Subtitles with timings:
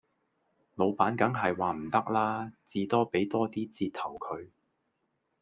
[0.73, 4.49] 老闆梗係話唔得啦，至多俾多 d 折頭佢